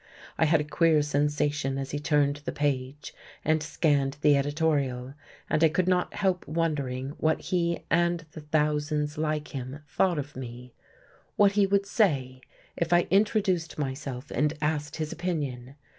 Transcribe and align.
I 0.35 0.45
had 0.45 0.59
a 0.59 0.63
queer 0.63 1.03
sensation 1.03 1.77
as 1.77 1.91
he 1.91 1.99
turned 1.99 2.37
the 2.37 2.51
page, 2.51 3.13
and 3.45 3.61
scanned 3.61 4.17
the 4.21 4.35
editorial; 4.35 5.13
and 5.47 5.63
I 5.63 5.69
could 5.69 5.87
not 5.87 6.15
help 6.15 6.47
wondering 6.47 7.09
what 7.19 7.39
he 7.39 7.83
and 7.91 8.25
the 8.31 8.41
thousands 8.41 9.19
like 9.19 9.49
him 9.49 9.81
thought 9.87 10.17
of 10.17 10.35
me; 10.35 10.73
what 11.35 11.51
he 11.51 11.67
would 11.67 11.85
say 11.85 12.41
if 12.75 12.91
I 12.91 13.05
introduced 13.11 13.77
myself 13.77 14.31
and 14.31 14.55
asked 14.59 14.95
his 14.95 15.11
opinion. 15.13 15.75